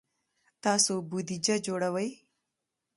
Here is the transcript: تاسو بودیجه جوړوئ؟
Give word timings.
تاسو 0.63 0.93
بودیجه 1.09 1.55
جوړوئ؟ 1.65 2.09